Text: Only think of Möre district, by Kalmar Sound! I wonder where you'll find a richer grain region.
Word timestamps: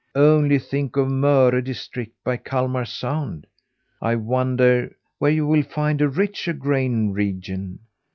Only 0.15 0.57
think 0.57 0.97
of 0.97 1.09
Möre 1.09 1.63
district, 1.63 2.15
by 2.23 2.35
Kalmar 2.37 2.85
Sound! 2.85 3.45
I 4.01 4.15
wonder 4.15 4.95
where 5.19 5.29
you'll 5.29 5.61
find 5.61 6.01
a 6.01 6.09
richer 6.09 6.53
grain 6.53 7.11
region. 7.13 7.81